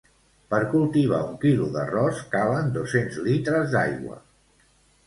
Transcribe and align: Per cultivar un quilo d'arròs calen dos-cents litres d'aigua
Per 0.53 0.61
cultivar 0.71 1.19
un 1.33 1.35
quilo 1.43 1.67
d'arròs 1.75 2.25
calen 2.35 2.75
dos-cents 2.79 3.21
litres 3.29 3.73
d'aigua 3.79 4.21